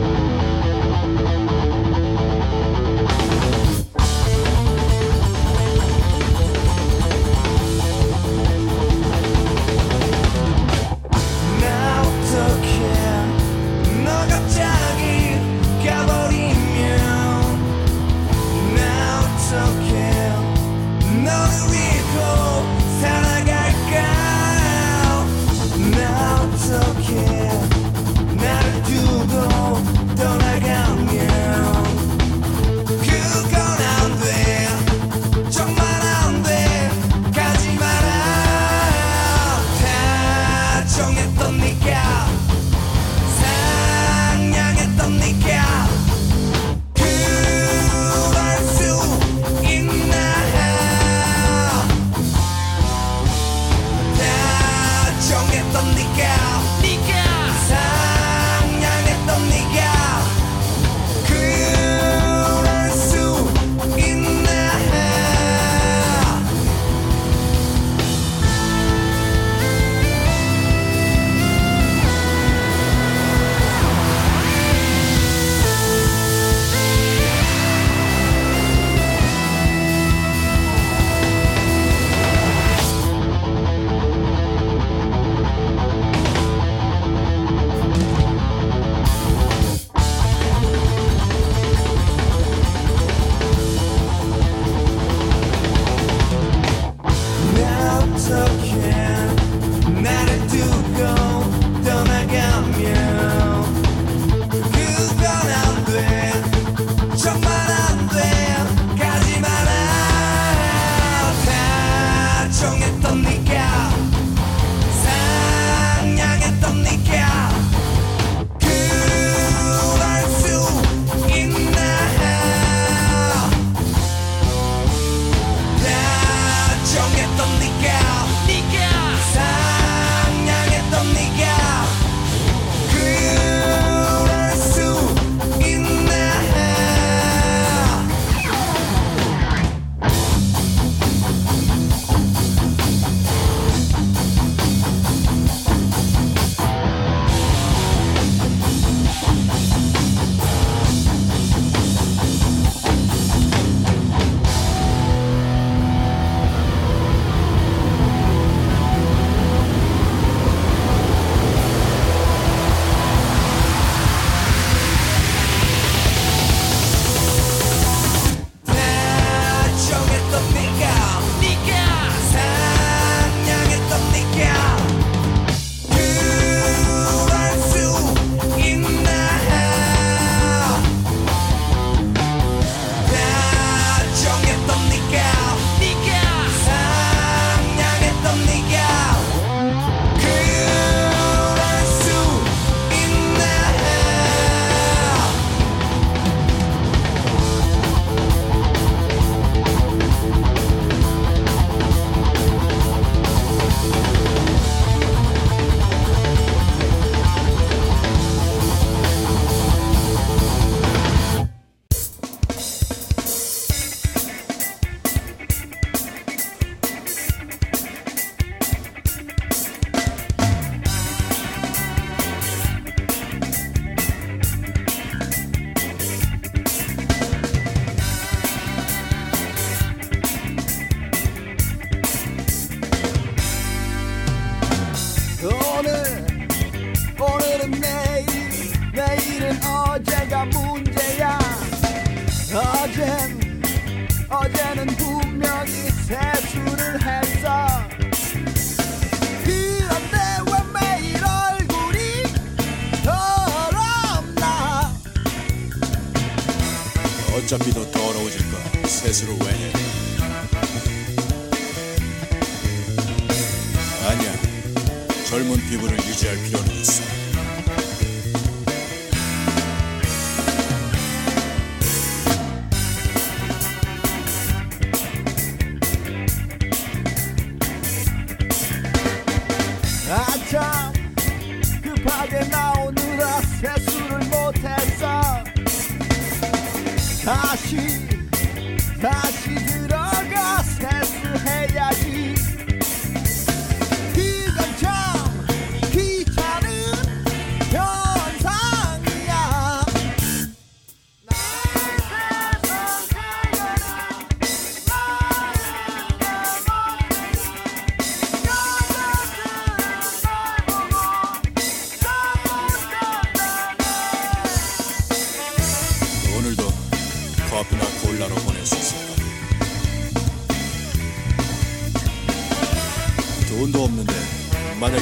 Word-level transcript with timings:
나 0.00 0.23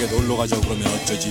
놀러 0.06 0.36
가자고 0.36 0.62
그러면 0.62 0.86
어쩌지? 0.88 1.30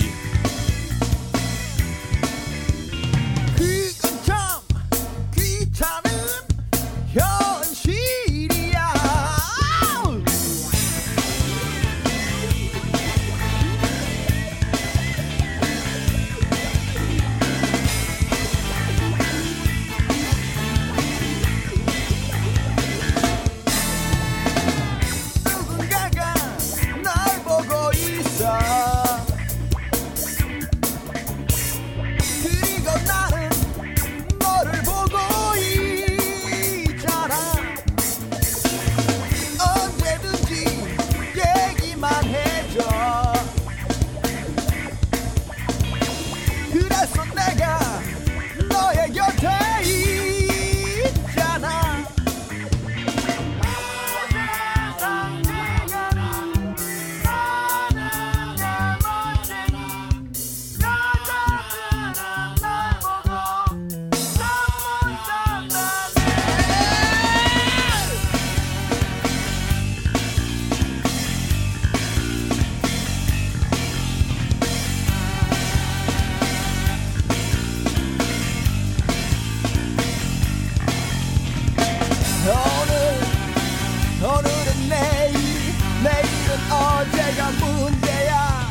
내가 87.32 87.50
문제야. 87.52 88.68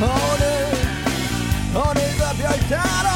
오늘 0.00 0.70
오늘도 1.74 2.24
별다른 2.38 3.15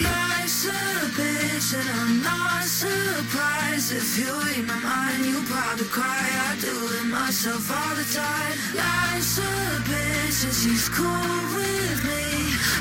Life's 0.00 0.66
a 0.66 0.70
bitch 1.18 1.74
and 1.78 1.88
I'm 2.00 2.22
not 2.22 2.64
surprised. 2.64 3.92
If 3.92 4.18
you 4.18 4.30
read 4.46 4.66
my 4.66 4.78
mind, 4.78 5.24
you 5.26 5.42
probably 5.46 5.86
cry. 5.86 6.26
I 6.48 6.56
do 6.60 6.74
it 6.98 7.06
myself 7.06 7.70
all 7.70 7.94
the 7.96 8.06
time. 8.14 8.54
Life's 8.74 9.38
a 9.38 9.52
bitch 9.90 10.44
and 10.44 10.54
she's 10.54 10.88
cool 10.88 11.38
with 11.58 12.00
me. 12.04 12.24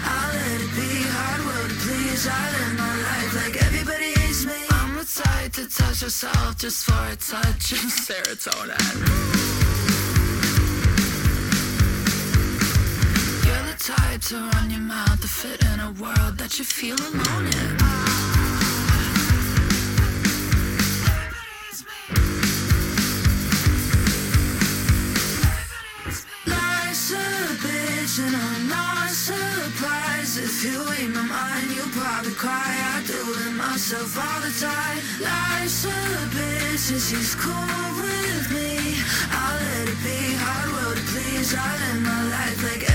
I 0.04 0.20
let 0.34 0.62
it 0.62 0.72
be, 0.78 0.92
hard 1.16 1.42
work, 1.50 1.72
please. 1.84 2.28
I 2.28 2.44
live 2.56 2.74
my 2.78 2.96
life 3.10 3.34
like 3.42 3.56
everybody 3.68 4.12
hates 4.20 4.46
me. 4.46 4.60
I'm 4.72 4.96
the 4.96 5.06
type 5.06 5.54
to 5.54 5.66
touch 5.68 6.02
yourself 6.02 6.58
just 6.58 6.86
for 6.86 7.04
a 7.12 7.16
touch. 7.16 7.72
Of 7.72 7.80
serotonin. 8.06 9.57
type 13.88 14.20
to 14.20 14.36
run 14.36 14.70
your 14.70 14.82
mouth 14.82 15.22
to 15.22 15.28
fit 15.30 15.64
in 15.64 15.80
a 15.80 15.92
world 16.02 16.38
that 16.38 16.60
you 16.60 16.66
feel 16.66 16.98
alone 17.00 17.48
in. 17.48 17.78
If 30.40 30.64
you 30.64 30.80
read 30.92 31.10
my 31.16 31.22
mind, 31.22 31.72
you'll 31.76 31.94
probably 31.98 32.34
cry. 32.34 32.70
I 32.94 33.04
do 33.08 33.14
it 33.14 33.54
myself 33.54 34.18
all 34.18 34.42
the 34.42 34.54
time. 34.60 34.98
Life's 35.22 35.86
a 35.86 35.90
bitch 36.36 36.92
and 36.92 37.02
she's 37.02 37.34
cool 37.36 37.88
with 38.02 38.48
me. 38.52 39.02
I 39.32 39.46
let 39.62 39.88
it 39.90 40.00
be, 40.04 40.36
hard 40.44 40.70
road 40.78 40.98
to 40.98 41.04
please. 41.12 41.56
I 41.56 41.70
live 41.82 42.02
my 42.02 42.24
life 42.30 42.64
like 42.64 42.87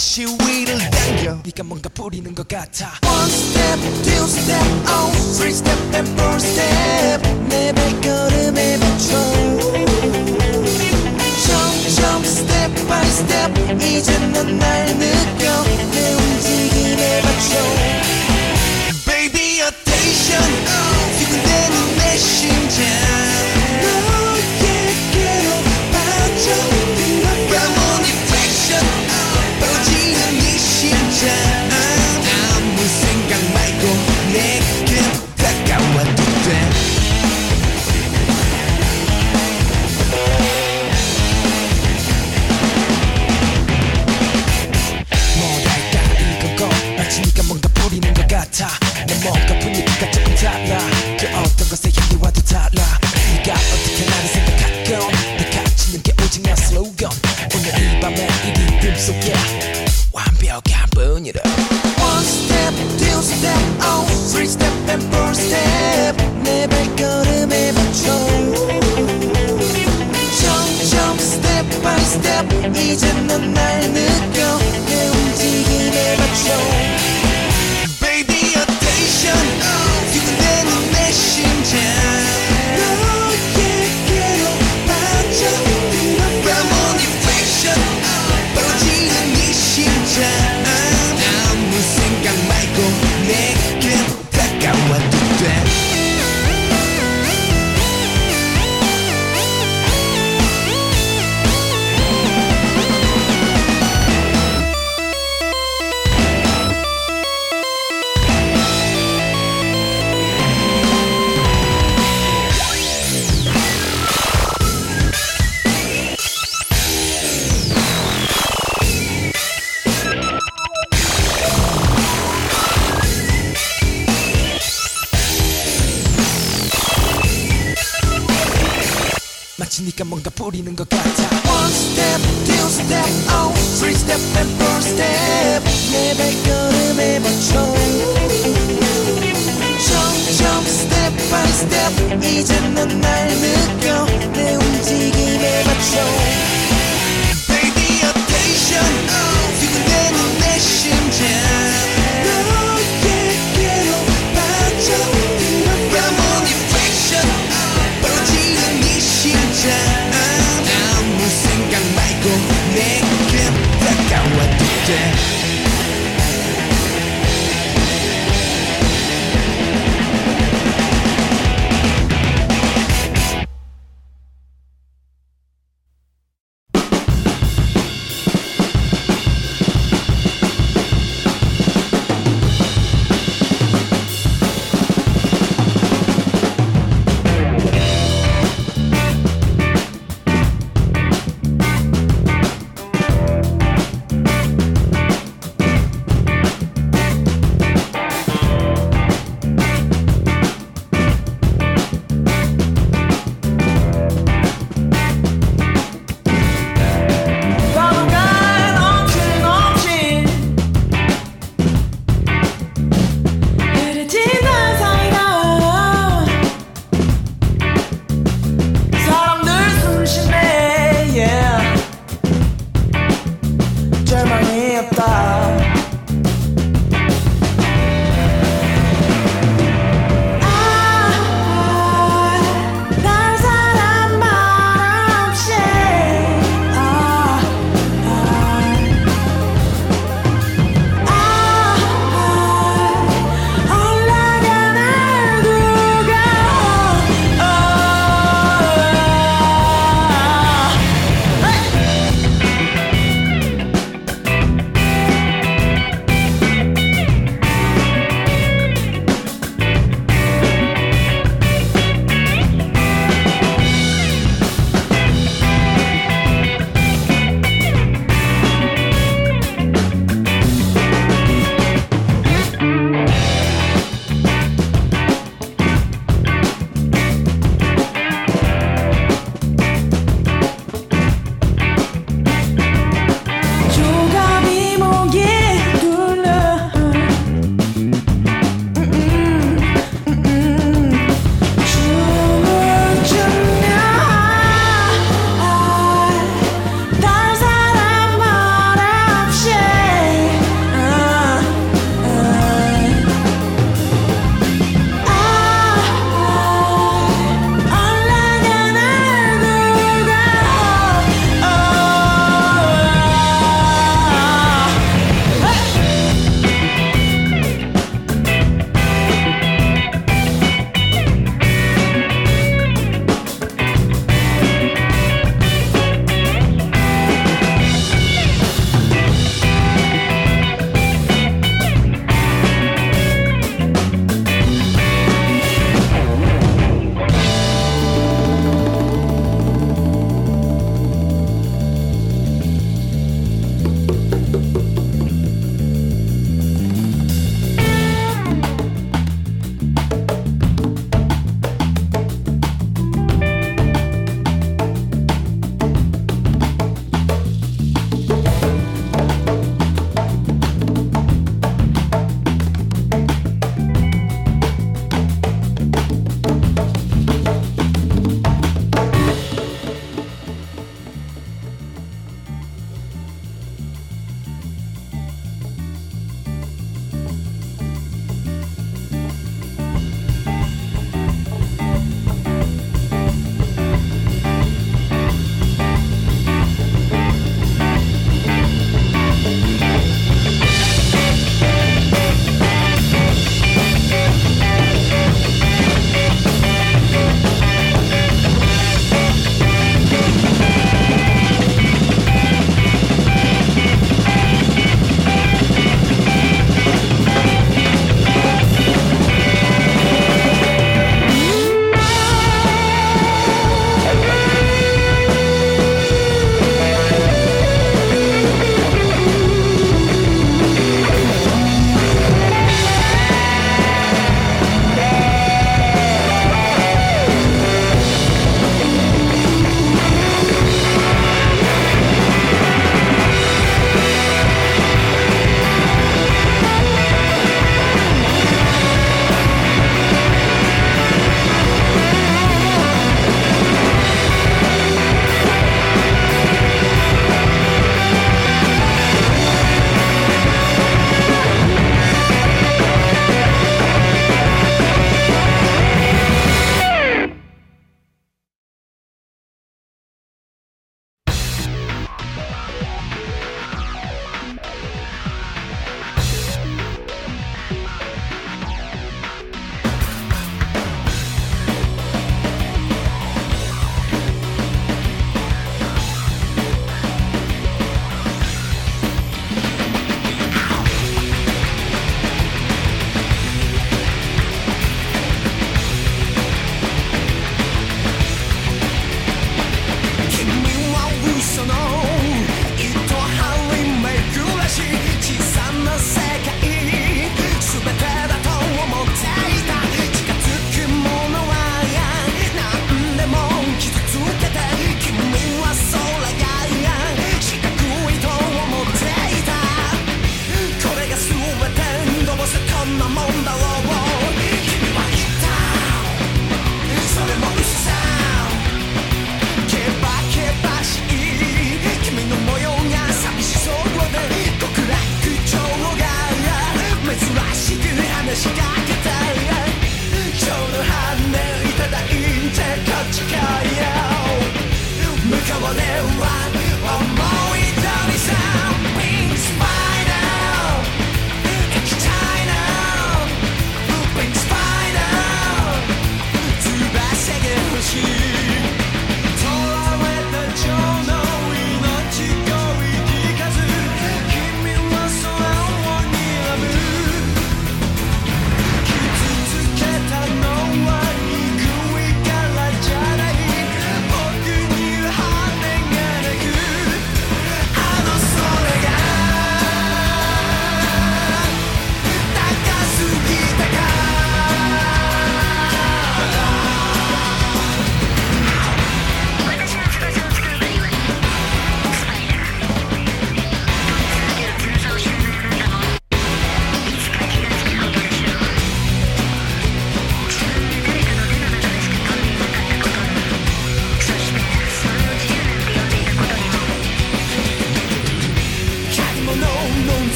다시 0.00 0.22
위를 0.24 0.78
당겨 0.78 1.38
네가 1.44 1.62
뭔가 1.62 1.90
뿌리는 1.90 2.34
것 2.34 2.48
같아 2.48 2.90
One 3.04 3.30
step, 3.30 3.78
two 4.02 4.24
step, 4.24 4.64
oh 4.88 5.12
Three 5.36 5.52
step 5.52 5.78
and 5.94 6.10
four 6.18 6.36
step 6.36 7.28
내 7.50 7.70
발걸음에 7.70 8.78
맞춰 8.78 9.12
점점 11.44 12.24
step 12.24 12.86
by 12.88 13.06
step 13.08 13.84
이제 13.84 14.18
넌날 14.32 14.86
느껴 14.96 15.64
내 15.92 16.14
움직임에 16.14 17.20
맞춰 17.20 17.89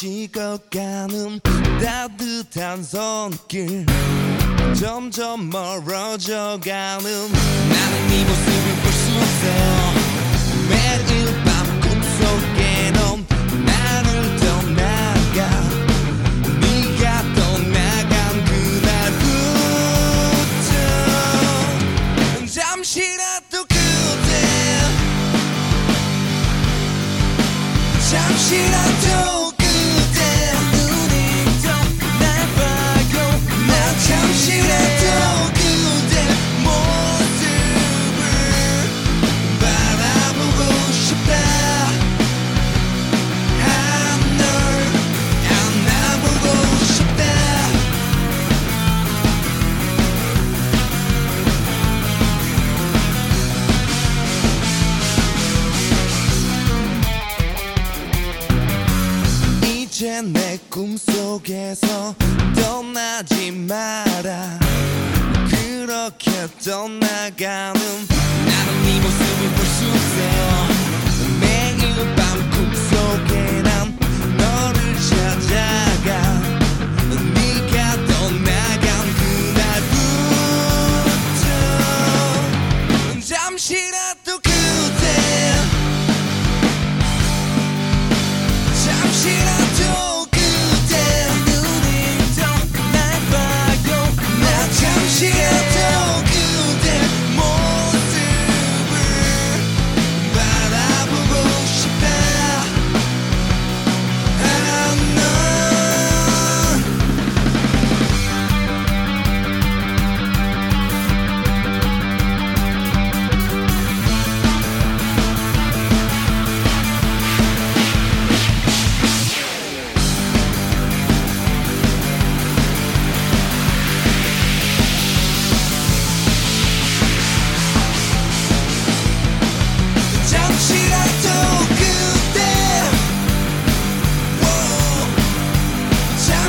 식어가는 0.00 1.40
따뜻한 1.82 2.84
손길. 2.84 3.84
점점 4.78 5.50
멀어져가는 5.50 7.02
나는 7.02 8.06
네 8.06 8.24
모습을 8.24 8.76
볼수 8.80 9.10
없어. 9.18 9.44
매일 10.70 11.10
밤 11.42 11.50
꿈속에 11.80 12.92
넌 12.92 13.26
나를 13.66 14.06
떠나가. 14.38 15.38
네가 16.60 17.02
떠나간 17.34 18.14
그날부터 18.44 19.26
잠시라도 22.46 23.54
그대. 23.66 24.30
잠시라도 28.08 28.97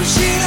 I'm. 0.02 0.38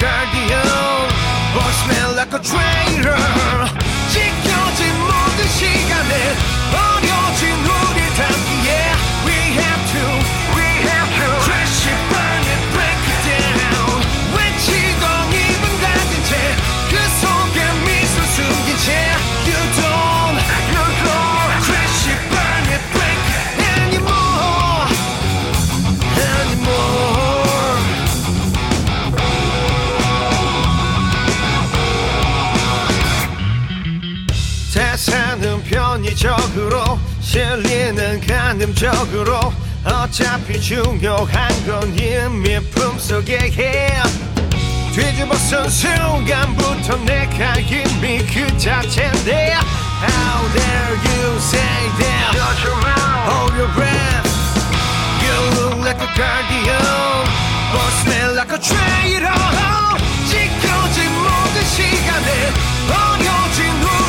guardian. 0.00 0.69
관념적으로 38.50 39.52
어차피 39.84 40.60
중요한 40.60 41.66
건 41.66 41.96
이미 41.96 42.58
품속에 42.70 43.38
해 43.38 44.02
뒤집어쓴 44.92 45.68
순간부터 45.68 46.96
내가 47.04 47.54
이미 47.60 48.18
그 48.26 48.58
자체인데 48.58 49.54
How 50.02 50.48
dare 50.52 50.96
you 50.98 51.36
say 51.38 51.62
that 52.00 52.34
Not 52.34 52.58
your 52.64 52.74
mouth 52.74 53.30
Hold 53.30 53.54
your 53.54 53.70
breath 53.74 54.26
You 55.22 55.36
look 55.54 55.78
like 55.86 56.02
a 56.02 56.10
guardian 56.18 57.22
But 57.70 57.92
smell 58.02 58.34
like 58.34 58.50
a 58.50 58.58
traitor 58.58 59.30
지켜진 60.26 61.06
모든 61.22 61.64
시간에 61.66 62.50
버려진 62.88 63.70
후 63.80 63.99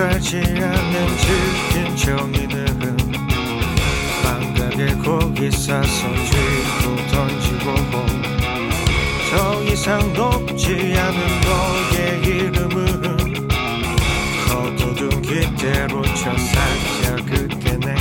달지 0.00 0.38
않는 0.38 1.18
질긴 1.18 1.94
정이들은 1.94 2.96
망각에 4.24 4.94
고기 5.04 5.50
싸서 5.50 6.08
쥐고 6.24 6.96
던지고 7.10 7.74
더 9.30 9.62
이상 9.64 10.10
높지 10.14 10.94
않은 10.96 11.40
너의 11.42 12.22
이름은 12.22 13.48
거두둔 14.48 15.20
기대로 15.20 16.02
쳐살자 16.02 17.16
그때네 17.16 17.94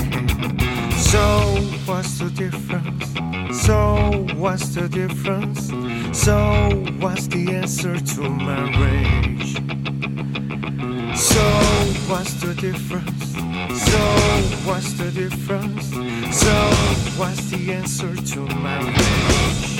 So 0.95 1.20
what's 1.86 2.18
the 2.18 2.30
difference? 2.34 3.14
So 3.52 4.26
what's 4.38 4.74
the 4.74 4.88
difference? 4.88 5.68
So 6.14 6.70
what's 7.02 7.28
the 7.28 7.56
answer 7.56 8.00
to 8.00 8.30
my 8.30 8.72
rain? 8.80 9.29
what's 12.10 12.34
the 12.41 12.55
difference? 12.55 13.36
So 13.84 13.99
what's 14.66 14.93
the 14.93 15.12
difference? 15.12 15.89
So 16.36 16.53
what's 17.20 17.51
the 17.51 17.72
answer 17.72 18.16
to 18.16 18.39
my 18.55 18.84
wish? 18.84 19.79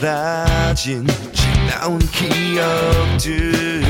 사라진 0.00 1.04
지나온 1.32 1.98
기억들. 2.12 3.82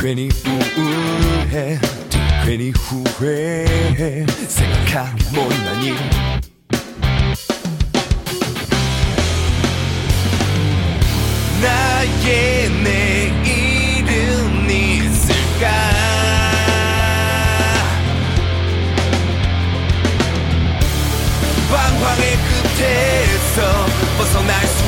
괜히 0.00 0.28
우울해 0.76 1.78
또 2.10 2.18
괜히 2.44 2.70
후회해. 2.70 4.26
생각하기 4.26 5.36
못나니. 5.36 5.94
나의 11.62 12.70
내일은 12.82 14.68
있을까 14.68 15.97
atenção. 22.78 23.86
Bolsonaro 24.16 24.87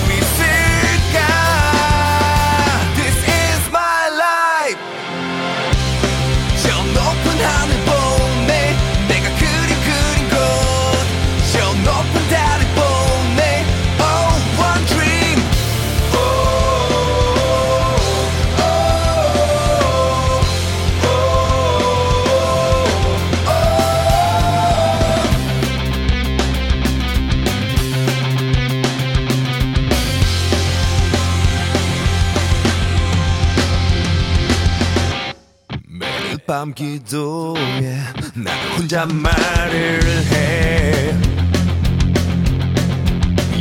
밤 36.61 36.75
기도에 36.75 37.97
나 38.35 38.53
혼자 38.77 39.07
말을 39.07 40.01
해. 40.27 41.15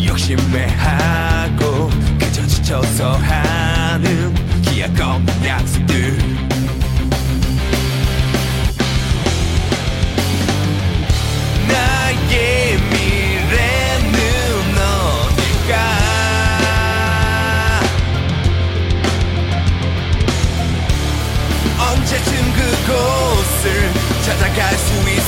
욕심내하고 0.06 1.90
그저 2.20 2.46
지쳐서 2.46 3.14
하는 3.14 4.36
기약 4.64 5.00
없는 5.00 5.46
약속들 5.46 6.39
그곳 24.30 25.19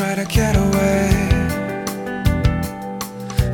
Trying 0.00 0.16
to 0.16 0.24
get 0.24 0.56
away 0.56 1.10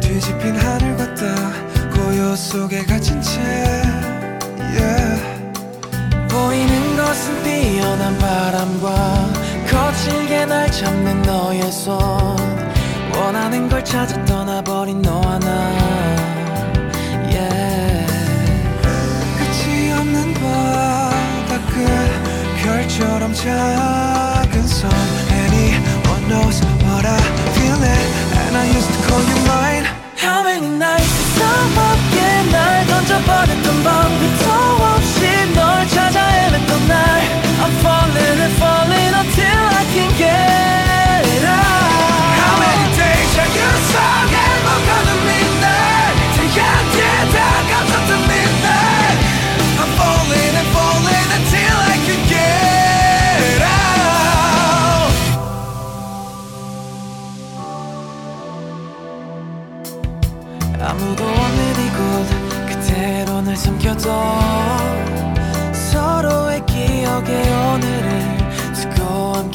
뒤집힌 0.01 0.55
하늘과 0.55 1.15
땅 1.17 1.91
고요 1.91 2.37
속에 2.37 2.85
갇힌 2.85 3.21
채 3.21 3.41
yeah. 4.61 5.21
보이는 6.29 6.97
것은 6.97 7.43
뛰어난 7.43 8.17
바람과 8.19 9.33
거칠게 9.69 10.47
날 10.47 10.71
잡는 10.71 11.23
너의 11.23 11.73
손 11.73 11.99
원하는 13.13 13.69
걸 13.69 13.85
찾아 13.85 14.25
떠나버린 14.25 15.03
너와 15.03 15.41
나 15.41 15.51
yeah. 17.25 18.07
끝이 19.37 19.91
없는 19.91 20.33
바다 20.35 21.59
끝 21.73 22.63
별처럼 22.63 23.35
작 23.35 24.16
I 28.56 28.66
used 28.66 28.92
to 28.94 29.00
call 29.08 29.22
you 29.22 29.38
mine 29.48 29.86
How 30.18 30.44
many 30.44 30.68
nights 30.78 31.16
싸먹게 31.38 32.52
날 32.52 32.88
던져버렸던 32.88 33.84
밤 33.84 34.20
끝도 34.20 34.52
없이 34.84 35.22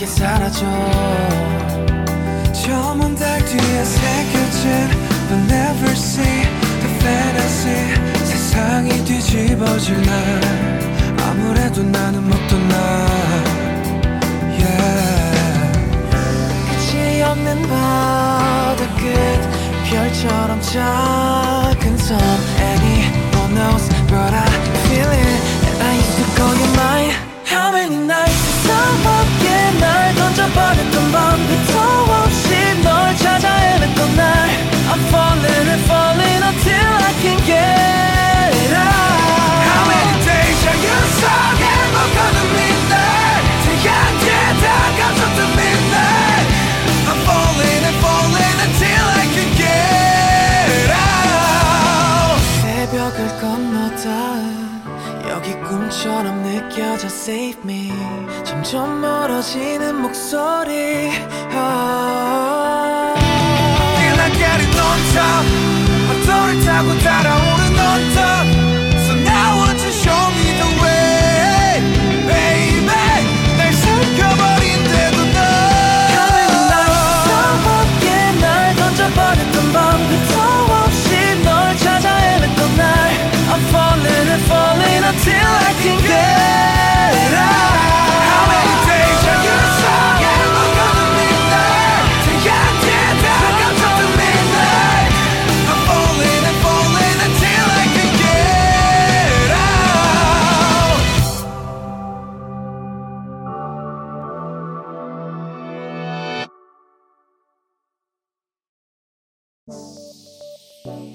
함께 0.01 0.05
살아줘 0.05 0.65
저먼 2.53 3.15
달 3.15 3.45
뒤에 3.45 3.83
새겨진 3.83 4.89
But 5.29 5.53
never 5.53 5.91
see 5.91 6.41
the 6.81 6.89
fantasy 6.99 8.25
세상이 8.25 9.05
뒤집어질 9.05 10.01
날 10.01 10.41
아무래도 11.23 11.83
나는 11.83 12.27
먹던 12.27 12.67
날 12.67 12.77
yeah. 14.57 15.21
끝이 16.71 17.21
없는 17.21 17.61
바다 17.61 18.95
끝 18.97 19.05
별처럼 19.89 20.61
작은 20.61 21.97
섬 21.97 22.19
Anyone 22.59 23.53
knows 23.53 23.87
but 24.07 24.33
I 24.33 24.49
feel 24.87 25.11
it 25.11 25.41
And 25.67 25.83
I 25.83 25.95
used 25.95 26.17
to 26.17 26.25
call 26.35 26.55
you 26.55 26.69
mine 26.75 27.13
How 27.45 27.71
many 27.71 27.97
nights 27.97 28.30
던져버렸 31.31 32.30
껴져 56.75 57.07
save 57.07 57.59
me 57.63 57.91
점점 58.43 59.01
멀어지는 59.01 60.01
목소리 60.01 61.11
Feel 63.97 64.15
like 64.15 64.37
getting 64.37 64.79
on 64.79 64.99
top 65.13 65.45
파도를 66.07 66.63
타고 66.63 66.97
달아오른 66.99 67.79
언덕 67.79 68.50